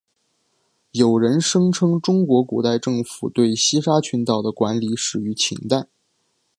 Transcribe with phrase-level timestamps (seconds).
[0.93, 5.85] 有人声称中国古代政府对西沙群岛的管理始于秦代。